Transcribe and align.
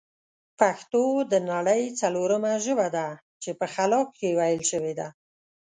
پښتو 0.59 1.03
د 1.31 1.33
نړۍ 1.51 1.83
ځلورمه 1.99 2.53
ژبه 2.65 2.87
ده 2.95 3.07
چې 3.41 3.49
په 3.59 3.65
خلا 3.73 4.01
کښې 4.11 4.29
ویل 4.37 4.61
شوې 4.71 4.93
ده 4.99 5.07